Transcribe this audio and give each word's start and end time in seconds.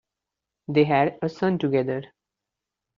They 0.67 0.85
had 0.85 1.19
a 1.21 1.29
son 1.29 1.59
together. 1.59 2.01